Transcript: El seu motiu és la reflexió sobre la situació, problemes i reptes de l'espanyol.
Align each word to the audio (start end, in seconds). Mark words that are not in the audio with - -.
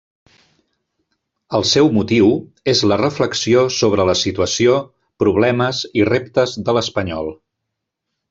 El 1.59 1.65
seu 1.71 1.89
motiu 1.97 2.31
és 2.73 2.81
la 2.91 2.97
reflexió 3.01 3.61
sobre 3.77 4.07
la 4.11 4.17
situació, 4.23 4.79
problemes 5.25 5.83
i 6.03 6.07
reptes 6.13 6.57
de 6.71 6.79
l'espanyol. 6.79 7.31